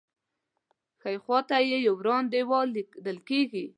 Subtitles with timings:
[1.01, 3.65] ښی خوا ته یې یو وران دیوال لیدل کېږي.